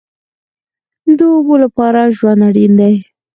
د 1.17 1.19
اوبو 1.35 1.55
لپاره 1.63 2.11
ژوند 2.17 2.41
اړین 2.47 2.71
دی 2.79 2.95